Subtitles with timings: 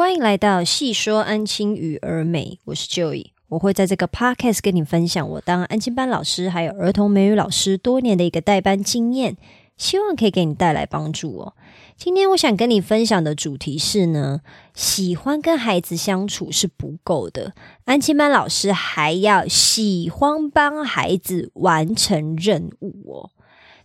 [0.00, 9.36] 欢迎来到细说安亲与儿美，我是 Joey，我会在这个 podcast 跟你分享我当安亲班老师还有儿童美语老师多年的一个代班经验，
[9.76, 11.52] 希望可以给你带来帮助哦。
[11.98, 14.40] 今天我想跟你分享的主题是呢，
[14.72, 17.52] 喜欢跟孩子相处是不够的，
[17.84, 23.30] 安亲班老师还要喜欢帮孩子完成任务哦。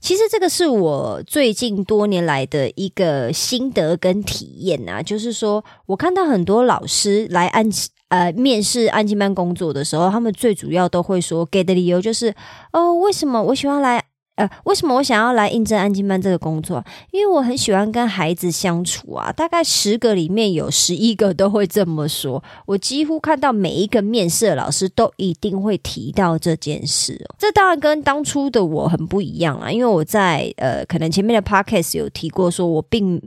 [0.05, 7.67] 其实这个是我最近多年来的一个心得跟体验啊，就是说我看到很多老师来安
[8.09, 12.35] 呃面试安静班工作的时候，他们最主要都会说给的理由就是
[12.71, 14.03] 哦，为什么我喜欢来。
[14.35, 16.83] 呃，为什么我想要来应征安静班这个工作？
[17.11, 19.31] 因为我很喜欢跟孩子相处啊。
[19.31, 22.43] 大概十个里面有十一个都会这么说。
[22.65, 27.35] 我几乎看到每一个面试的老师都一定会提到这件事哦。
[27.39, 33.21] 这当然跟当初的我很不一样啊，因为我在呃，可能前面的 podcast 有提过，说我并。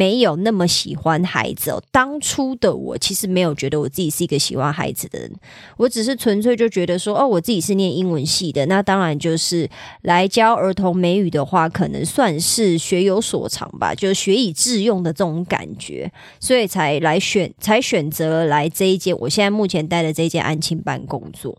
[0.00, 1.82] 没有那么喜欢孩子哦。
[1.90, 5.30] 当初的我其实没有觉得我自己是一个喜欢孩子的人，
[5.76, 9.68] 我只是纯粹就觉得说，哦，我自己是念英文系的，那当然就是
[10.02, 21.58] 来教儿童美语的话，可能算是学有所长吧，就是学以致用的这种感觉，所以才来选，才选择来这一间我现在目前待的这一间安亲班工作。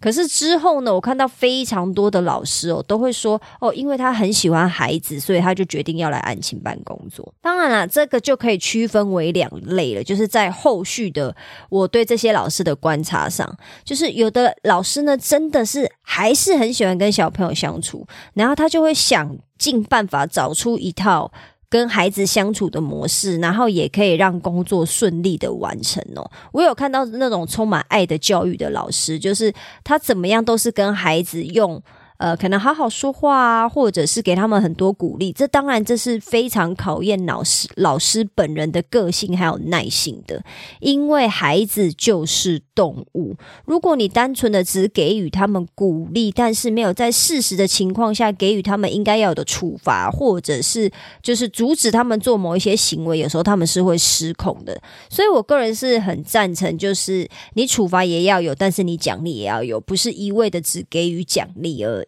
[0.00, 7.32] 可是之后呢，我看到非常多的老师哦，都会说哦，因为他很喜欢孩子，所以他就决定要来安亲班工作。
[7.40, 11.34] 当然了，这个就可以区分为两类了，就是在后续的
[11.68, 13.50] 我对这些老师的观察上，
[13.84, 21.32] 就是有的老师呢，真的是还是很喜欢跟小朋友相处，然后他就会想尽办法找出一套。
[21.68, 26.30] 跟孩子相处的模式，然后也可以让工作顺利的完成哦。
[26.52, 31.82] 我有看到那种充满爱的教育的老师，就是他怎么样都是跟孩子用。
[32.18, 40.42] 呃，可能好好说话啊，或者是给他们很多鼓励，这当然这是非常考验老师老师本人的个性还有耐心的，
[40.80, 43.34] 因为孩子就是动物。
[43.66, 50.90] 如果你单纯的只给予他们鼓励，但是没有在事实的情况下给予他们应该要有的处罚，或者是
[51.22, 54.80] 就是阻止他们做某一些行为，有时候他们是会失控的。
[55.10, 62.05] 所以我个人是很赞成，就是你处罚也要有，但是你奖励也要有，不是一味的只给予奖励而。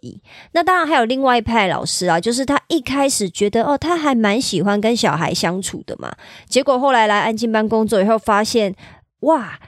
[0.53, 6.15] 那当然还有另外一派老师啊，就是他一开始觉得哦，他还蛮喜欢跟小孩相处的嘛，
[6.49, 8.75] 结果后来来安静班工作以后，发现
[9.21, 9.59] 哇。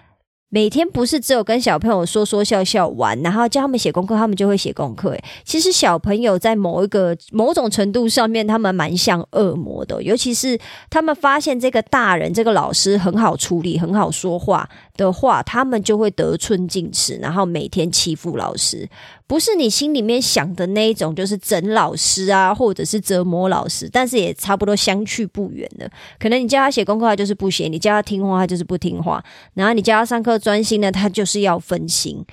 [0.53, 5.17] 每天不是只有跟小朋友说说笑笑玩，然后教他们写功课，他们就会写功课。
[5.45, 10.59] 其实小朋友在某一个某种程度上面，他们蛮像恶魔的，尤其是
[10.91, 18.89] 他们发现这个大人、这个老师很好处理、很好说话的话，他们就会得寸进尺，然后每天欺负老师。
[19.31, 25.89] 不是你心里面想的那一种，就是整老师啊，或者是折磨老师，但是也差不多相去不远的。
[26.19, 29.23] 可能你叫他写功课，他就是不写；你叫他听话，他就是不听话；
[29.55, 32.27] 然后你叫他上课专心呢，他就是要分心。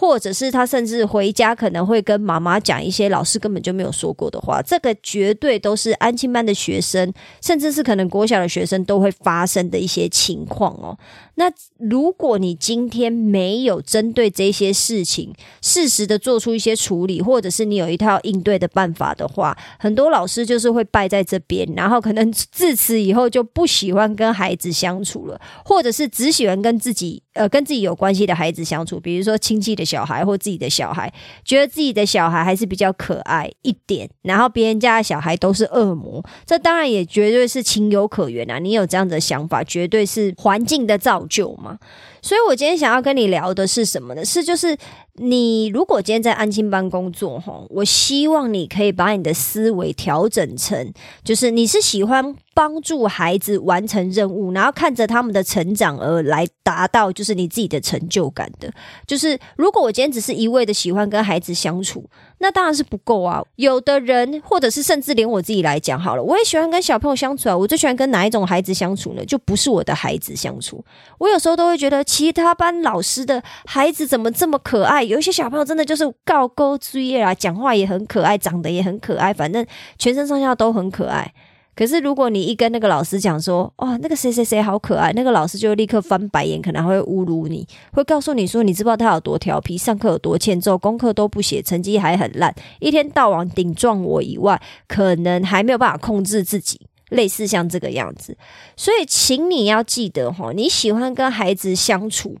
[0.00, 10.96] 或者是他甚至回家可能会跟妈妈讲一些老师根本就没有说过的话，这个绝对都是安亲班的学生，甚至是可能国小的学生都会发生的一些情况哦。
[11.34, 29.88] 那如果你今天没有针对这些事情适时的做出一些处理，或者是你有一套应对的办法的话，很多老师就是会败在这边，然后可能 自此以后就不喜欢跟孩子相处了，或者是只喜欢跟自己呃跟自己有关系的孩子相处，比如说亲戚的。
[29.88, 31.10] 小孩或自己的小孩，
[31.46, 38.58] 觉得自己的小孩还是比较可爱一点，然后别人家的小孩都是恶魔，这当然也绝对是情有可原啊！
[38.58, 41.78] 你有这样的想法，绝对是环境的造就嘛。
[42.22, 44.24] 所以我今天想要跟你聊的是什么呢？
[44.24, 44.76] 是就是
[45.14, 50.92] 你如果今天在安亲班工作哈，我希望你可以把你的思维调整成，
[51.24, 52.36] 就是你是喜欢。
[52.54, 58.68] 帮助孩子完成任务，然后看着他们的成长而来达到就是你自己的成就感的。
[59.06, 62.04] 就是如果我今天只是一味的喜欢跟孩子相处，
[62.38, 63.42] 那当然是不够啊。
[63.56, 67.56] 有的人，或者是甚至连我自己来讲好了，我也喜欢跟小朋友相处啊。
[67.56, 69.24] 我最喜欢跟哪一种孩子相处呢？
[69.24, 70.84] 就不是我的孩子相处。
[71.18, 75.02] 我有时候都会觉得其他班老师的孩子怎么这么可爱？
[75.02, 79.66] 有一些小朋友真的就是高高追业啊，讲话也很可爱，长得也很可爱，反正
[79.98, 81.32] 全身上下都很可爱。
[81.78, 96.80] 可是，如果你一跟那个老师讲说，哇，那个谁谁谁好可爱，那个老师就立刻翻白眼，可能会侮辱你，会告诉你说，你知不知道他有多调皮，上课有多欠揍，功课都不写，成绩还很烂，一天到晚顶撞我以外，可能还没有办法控制自己，
[97.10, 98.36] 类似像这个样子。
[98.76, 102.34] 所以，请你要记得哈，你喜欢跟孩子相处。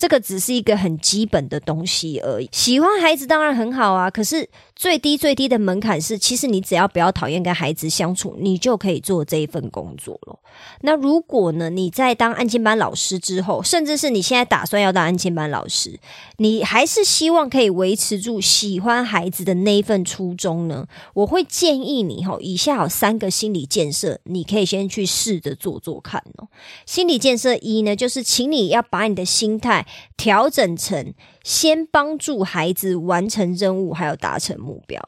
[0.00, 2.48] 这个只是一个很基本的东西而已。
[2.50, 10.38] 喜欢孩子当然很好啊，可是最低最低的门槛是，其实你只要不要讨厌跟孩子相处，你就可以做这一份工作了。
[10.80, 16.00] 那如果呢，你在当安亲班老师之后，甚至是你现在打算要当安亲班老师，
[16.38, 20.86] 你还是希望可以维持住喜欢孩子的那一份初衷呢？
[21.12, 26.48] 我会建议你哈，以下有三个心理建设，你可以先去试着做做看哦。
[26.86, 29.86] 心理建设一呢，就是请你要把你的心态。
[30.16, 35.00] 调整成先帮助孩子完成任务，还有达成目标。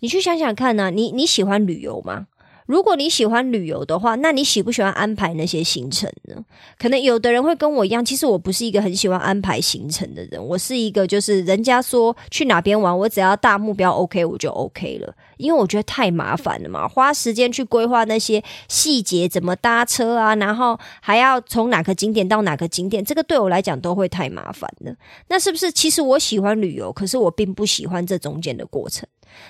[0.00, 2.26] 你去想想看呢，你你喜欢旅游吗？
[2.66, 6.44] 如果你喜欢旅游的话，那你喜不喜欢安排那些行程呢？
[6.78, 10.42] 可能有的人会跟我一样，其实我不是一个很喜欢安排行程的人。
[10.42, 24.94] 我是一个就是人家说去哪边玩，我只要大目标 OK 我就 OK 了，因为我觉得太麻烦了嘛，花时间去规划那些细节，怎么搭车啊，然后还要从哪个景点到哪个景点，这个对我来讲都会太麻烦了。
[25.28, 25.70] 那是不是？
[25.72, 29.06] 其实我喜欢旅游，可是我并不喜欢这中间的过程。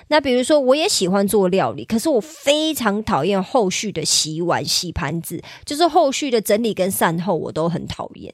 [0.07, 8.33] 那比如说，我也喜欢做料理，可是我非常讨厌后续的洗碗、洗盘子，就是后续的整理跟善后，我都很讨厌。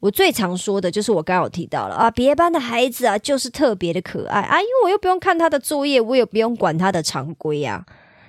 [0.00, 7.84] 我最常说的就是我刚刚有提到了啊，别班的孩子啊，就是特别的可爱啊，因为我又不用看他的作业，我也不用管他的常规啊。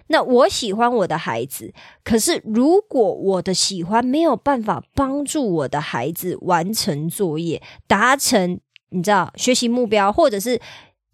[0.07, 1.73] 那我喜欢我的孩子，
[2.03, 8.59] 可是如果我的喜欢没有办法帮助我的孩子完成作业、达成
[8.89, 10.59] 你知道学习目标，或者是。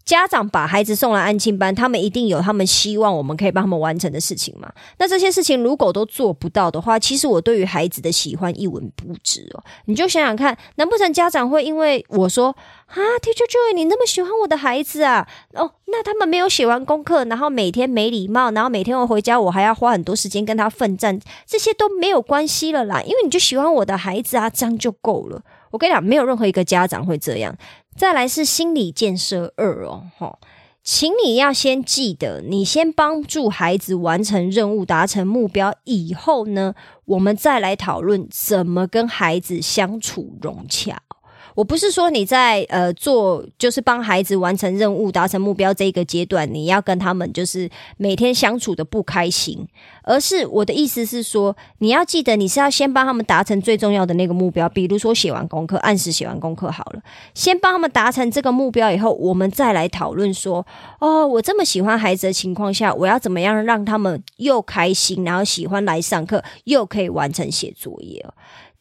[0.04, 4.70] 家长把孩子送来安亲班，他们一定有他们希望我们可以帮他们完成的事情嘛？
[4.98, 9.64] 那这些事情如果都做不到的话，其实我对于孩子的喜欢一文不值哦。
[9.86, 12.54] 你就想想看，难不成家长会因为我说
[12.94, 15.26] 啊，Teacher Joy，你那么喜欢我的孩子啊？
[15.54, 25.42] 哦，那他们没有写完功课，然后每天没礼貌，然后每天我回家我还要花很多时间跟他奋战，这些都没有关系了啦，因为你就喜欢我的孩子啊，这样就够了。
[25.72, 27.56] 我跟你讲，没有任何一个家长会这样。
[27.96, 30.38] 再来是心理建设二哦，哈，
[30.84, 36.74] 请你要先记得，你先帮助孩子完成任务、达成目标以后呢，
[37.06, 41.02] 我们再来讨论怎么跟孩子相处融洽。
[41.54, 49.66] 我不是说你在呃做就是帮孩子完成任务、达成目标这个阶段，你要跟他们就是每天相处的不开心，
[50.02, 57.00] 而是我的意思是说，你要记得你是要先帮他们达成最重要的那个目标，比如说写完功课，按时写完功课好了，
[57.34, 60.66] 先帮他们达成这个目标以后，我们再来讨论说，
[60.98, 68.26] 哦，我这么喜欢孩子的情况下，我要怎么样让他们又开心，然后喜欢来上课，又可以完成写作业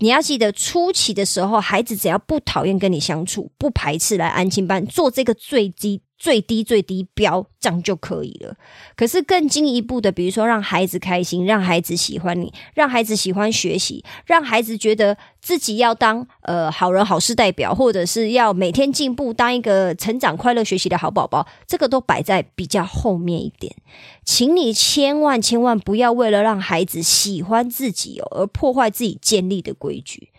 [0.03, 6.01] 你要记得，初期的时候，孩子只要不讨厌跟你相处，不排斥来安亲班做这个最低。
[6.23, 8.55] 最低最低标这样就可以了。
[8.95, 23.75] 可是更进一步的，比如说让孩子开心，让孩子喜欢你，让孩子喜欢学习，让孩子觉得自己要当呃好人好事代表，或者是要每天进步，当一个成长快乐学习的好宝宝，这个都摆在比较后面一点。
[24.23, 30.29] 请你千万千万不要为了让孩子喜欢自己哦，而破坏自己建立的规矩。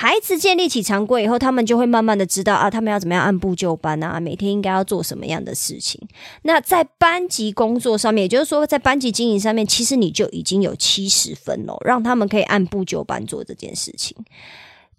[0.00, 6.00] 孩子建立起常规以后，他们就会慢慢的知道啊，他们要怎么样按部就班啊，每天应该要做什么样的事情。
[6.42, 14.16] 那在班级工作上面，也就是说，在班级经营上面，其实你就已经有七十分了，让他们可以按部就班做这件事情。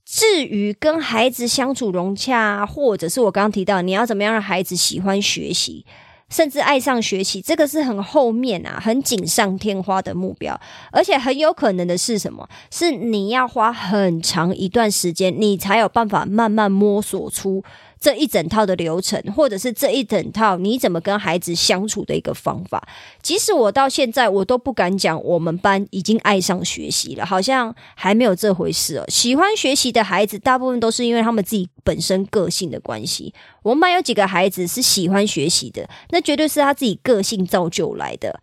[0.04, 5.86] 至于跟孩子相处融洽，或者是我刚刚提到，你要怎么样让孩子喜欢学习。
[6.30, 10.60] 甚至爱上学习，这个是很后面啊，很锦上添花的目标，
[10.92, 12.48] 而且很有可能的是什么？
[12.72, 17.63] 是你要花很长一段时间，你才有办法慢慢摸索出。
[18.00, 22.88] 这一整套的流程，或者是这一整套你怎么跟孩子相处的一个方法，
[23.22, 29.06] 即使我到现在我都不敢讲，我们班已经爱上学习了，好像还没有这回事哦。
[29.10, 33.34] 喜欢学习的孩子，大部分都是因为他们自己本身个性的关系。
[33.63, 38.39] 我们班有几个孩子是喜欢学习的，那绝对是他自己个性造就来的。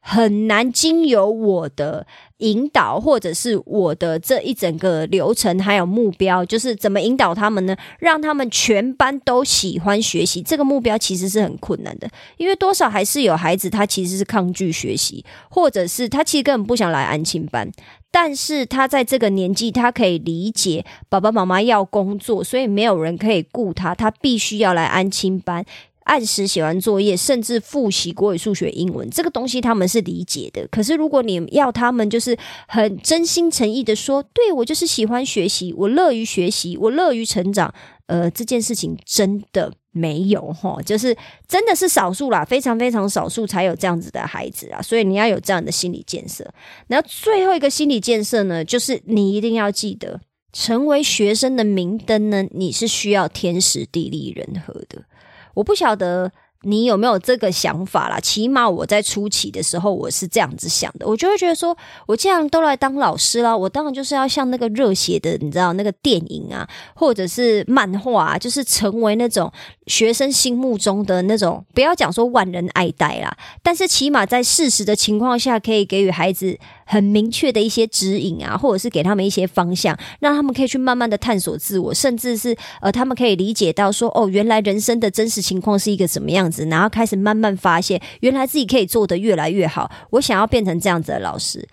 [0.00, 2.06] 很难经由我的
[2.38, 7.76] 引导，或者是我的这一整个流程，还有目标，就是怎么引导他们呢？
[7.98, 17.70] 让他们全班都喜欢学习，这个目标其实是很困难的，因为多少还是有孩子他其实是抗拒学习，或者是他其实根本不想来安亲班，
[18.10, 25.64] 但是他在这个年纪，他可以理解爸爸妈妈要工作，所以没有人可以顾他，他必须要来安亲班。
[26.08, 30.66] 按时写完作业，甚至复习国语、数学、英文，这个东西他们是理解的。
[30.68, 32.36] 可是如果你要他们就是
[32.66, 37.72] 很真心诚意的说，对我就是喜欢学习，我乐于学习，我乐于成长，
[38.06, 41.14] 呃，这件事情真的没有哈，就是
[41.46, 44.80] 真的是少数啦，非常非常少数才有这样子的孩子啊。
[44.80, 46.44] 所以你要有这样的心理建设。
[46.86, 50.20] 然后最后一个心理建设呢，就是你一定要记得。
[50.50, 55.04] 成为学生的明灯呢，你是需要天时地利人和的。
[55.58, 56.32] 我不晓得。
[56.62, 58.18] 你有没有这个想法啦？
[58.18, 69.52] 起码我在初期的时候，我是这样子想的，我就会觉得说，我既然都来当老师了，我当然就是要像那个热血的，你知道那个电影啊，或者是漫画，啊就是成为那种
[69.86, 76.58] 学生心目中的那种，不要讲说万人爱戴啦，但是起码在事实的情况下，可以给予孩子。
[76.90, 89.90] 很明确的一些指引啊，或者是给他们一些方向，让他们可以去慢慢的探索自我，甚至是呃，他们可以理解到说，哦，原来人生的真实情况是一个怎么样子，然后开始慢慢发现，原来自己可以做得越来越好。
[90.10, 91.68] 我想要变成这样子的老师，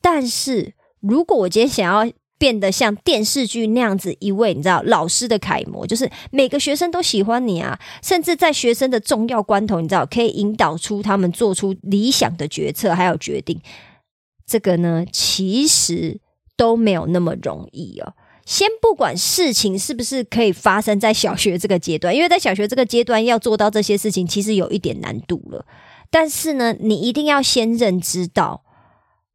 [0.00, 13.58] 但是如果我今天想要变得像电视剧那样子一位，你知道老师的楷模，就是每个学生都喜欢你啊，甚至在学生的重要关头，你知道可以引导出他们做出理想的决策还有决定。
[14.46, 16.20] 这个呢，其实
[16.56, 18.12] 都没有那么容易哦。
[18.46, 25.66] 先不管事情是不是可以发生在小学这个阶段，因为在小学这个阶段要做到这些事情，其实有一点难度了。
[26.10, 28.62] 但是呢，你一定要先认知到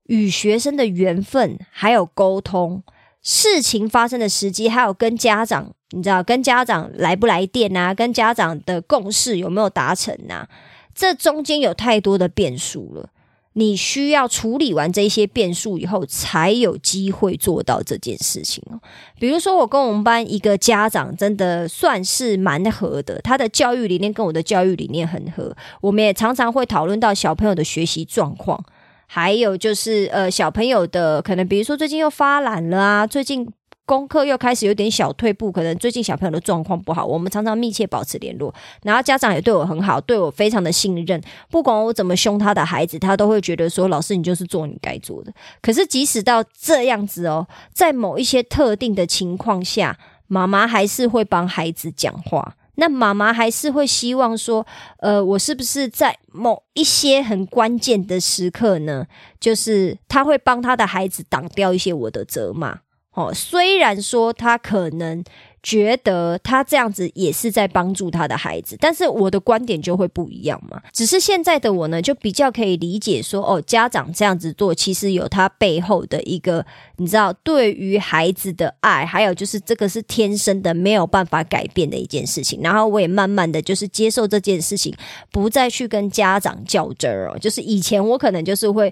[0.05, 2.81] 与学生的缘分，还有沟通
[3.21, 10.47] 事情发生的时机，还有跟家长，你知道跟家长来不来电啊，跟家长的共识有没有达成啊？
[10.95, 13.09] 这中间有太多的变数了。
[13.53, 18.79] 你需要处理完这些变数以后，才有机会做到这件事情哦。
[19.19, 25.55] 比如说，我跟我们班一个家长真的算是蛮合的，他的教育理念跟我的教育理念很合。
[25.81, 28.63] 我们也常常会讨论到小朋友的学习状况，
[29.07, 33.47] 还有就是呃小朋友的可能，比如说最近又发懒了啊，最近。
[33.91, 37.05] 功课又开始有点小退步，可能最近小朋友的状况不好。
[37.05, 41.21] 我们常常密切保持联络，然后家长也对我很好，对我非常的信任。
[41.49, 52.55] 不管我怎么凶他的孩子，他都会觉得说：“老师，你就是做你该做的。”可是即使到这样子哦，在某一些特定的情况下，妈妈还是会帮孩子讲话。
[52.75, 54.65] 那妈妈还是会希望说
[55.03, 59.05] ：“呃，我是不是在某一些很关键的时刻呢？
[59.37, 62.79] 就是他会帮他的孩子挡掉一些我的责骂。”
[63.13, 65.21] 哦，虽然说他可能
[65.61, 70.81] 觉得他这样子也是在帮助他的孩子，但是我的观点就会不一样嘛。
[70.93, 76.65] 只是现在的我呢，就比较可以理解说，哦，家长这样子做，其实有他背后的一个，
[76.95, 82.61] 你知道，对于孩子的爱，还有就是这个是天生的，没有办法改变的一件事情。
[82.61, 84.95] 然后我也慢慢的就是接受这件事情，
[85.31, 87.37] 不再去跟家长较真儿哦。
[87.37, 88.91] 就是以前我可能就是会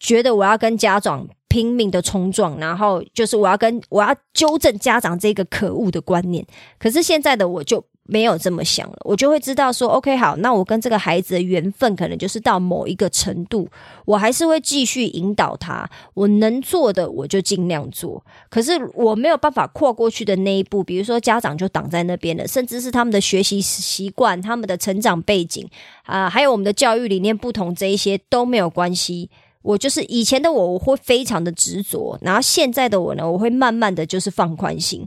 [0.00, 1.28] 觉得我要跟家长。
[1.52, 6.42] 拼命的冲撞，然后就是我要跟我要纠正家长这个可恶的观念。
[6.78, 13.68] 可是现在的我就没有这么想了，我就会知道说，OK，好，那我跟这个孩子的缘分可能就是到某一个程度，
[14.06, 18.24] 我还是会继续引导他，我能做的我就尽量做。
[18.48, 25.68] 可是我没有办法跨过去的那一步，比如说家长就挡在那边了，甚至是他们的学习习惯、他们的成长背景
[26.04, 29.28] 啊，还有我们的教育理念不同，这一些都没有关系。
[29.62, 35.06] 我就是以前的我，我会非常的执着，然后现在的我呢，我会慢慢的就是放宽心，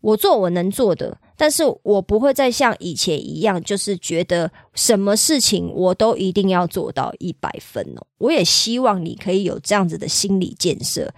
[0.00, 8.06] 我做我能做的，但是我不会再像以前一样，就是觉得什么事情我都一定要做到一百分哦。
[8.18, 11.12] 我也希望你可以有这样子的心理建设。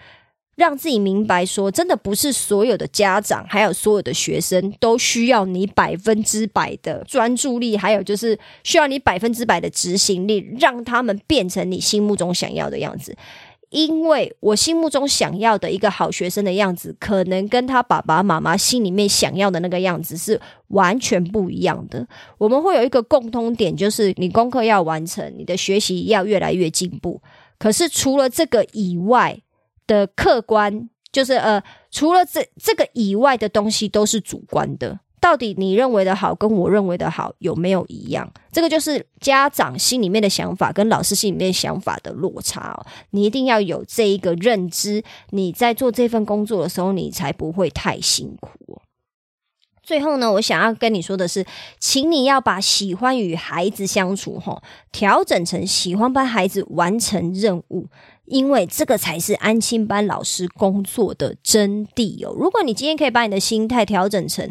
[0.59, 13.17] 让自己明白，说真的不是所有的家长，还有所有的学生都需要你百分之百的专注力，还有就是需要你百分之百的执行力，让他们变成你心目中想要的样子。
[13.71, 22.05] 因为我心目中想要的一个好学生的样子，可能跟他爸爸妈妈心里面想要的那个样子是完全不一样的。
[22.37, 27.23] 我们会有一个共通点，就是你功课要完成，你的学习要越来越进步。
[27.61, 29.39] 可是除了这个以外，
[29.89, 35.01] 的客观就是呃，除了这这个以外的东西都是主观的。
[35.21, 38.31] 到底你认为的好跟我认为的好有没有一样？
[38.53, 42.87] 这个就是家长心里面的想法跟老师心里面想法的落差哦。
[43.11, 48.68] 你一定要有这一个认知，你在做这份工作的时候，你才不会太辛苦。
[49.89, 51.47] 最后呢，我想要跟你说的是，
[51.79, 57.87] 请你要把喜欢与孩子相处哈，调整成喜欢帮孩子完成任务。
[58.27, 62.37] 因为这个才是安心班老师工作的真谛哦。
[62.39, 64.47] 如果你今天可以把你的心态调整成，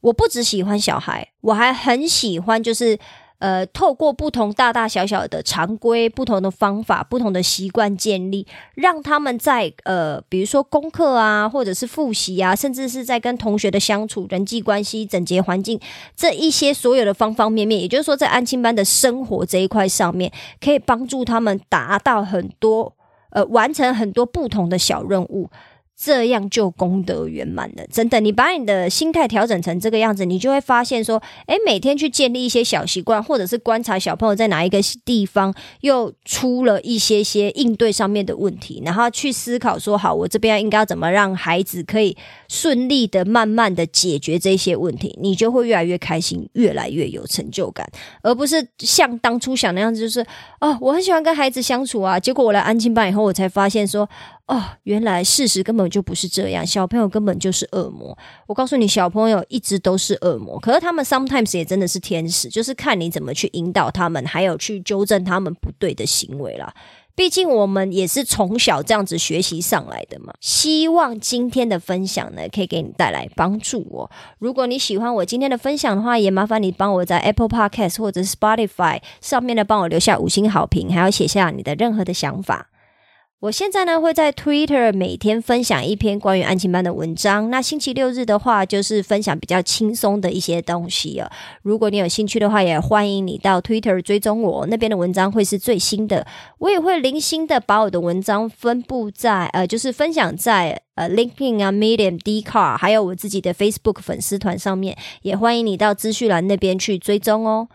[0.00, 2.98] 我不只喜欢小孩，我还很喜欢，就是
[3.38, 15.78] 呃，透过不同大大小小的常规、不同的方法、不同的习惯建立，让他们在呃，比如说功课啊，或者是复习啊，甚至是在跟同学的相处、人际关系、整洁环境
[16.16, 22.94] 这一些所有的方方面面，也就是说，在安亲班的生活这一块上面，可以帮助他们达到很多。
[23.30, 25.50] 呃，完成很多不同的小任务，
[25.98, 28.20] 这样就功德圆满了，真的。
[28.20, 42.14] 你把你的心态调整成这个样子，你就会发现说，诶，每天去建立一些小习惯，或者是观察小朋友在哪一个地方又出了一些些应对上面的问题，然后去思考说，好，我这边应该要怎么让孩子可以
[42.46, 47.88] 顺利的、慢慢的解决这些问题，你就会越来越开心，越来越有成就感，
[48.20, 50.20] 而不是像当初想那样子，就是
[50.60, 54.06] 哦，我很喜欢跟孩子相处啊，结果我来安静班以后，我才发现说。
[54.46, 58.16] 哦，原来事实根本就不是这样，小朋友根本就是恶魔。
[58.46, 66.72] 我告诉你，小朋友一直都是恶魔，可是他们 sometimes 也真的是天使，就是看你怎么去引导他们，还有去纠正他们不对的行为啦。
[67.16, 70.32] 毕竟我们也是从小这样子学习上来的嘛。
[70.40, 74.08] 希望今天的分享呢，可以给你带来帮助哦。
[74.38, 82.68] 如果你喜欢我今天的分享的话，也麻烦你帮我在 Apple Podcast 或者是 Spotify 上面呢，帮我留下五星好评，还要写下你的任何的想法。
[83.40, 87.50] 我现在呢会在 Twitter 每天分享一篇关于安亲班的文章。
[87.50, 91.30] 那星期六日的话，就是分享比较轻松的一些东西啊。
[91.60, 96.26] 如果你有兴趣的话，也欢迎你到 Twitter 追踪我，那边的文章会是最新的。
[96.56, 104.96] 我也会零星的把我的文章分布在呃，就是分享在呃 LinkedIn 啊、Medium、d c a r 还有我自己的 Facebook 粉丝团上面。
[105.20, 107.68] 也欢迎你到资讯栏那边去追踪哦。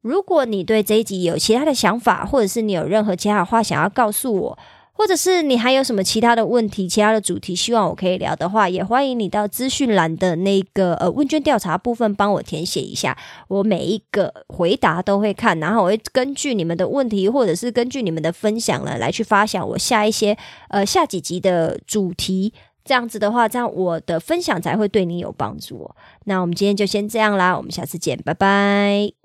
[0.00, 4.58] 如果你对这一集有其他的想法，或者是你有任何其他的话想要告诉我。
[4.96, 13.16] 或者是你还有什么其他的问题、其他的主题，希望我可以聊的话，也欢迎你到资讯栏的那个呃问卷调查部分帮我填写一下，
[13.48, 20.36] 我每一个回答都会看，然后我会根据你们的问题，或者是根据你们的分享呢，来去发想我下一些
[20.68, 22.54] 呃下几集的主题。
[22.84, 25.90] 这样子的话，这样我的分享才会对你有帮助。
[26.24, 29.23] 那我们今天就先这样啦，我们下次见，拜拜。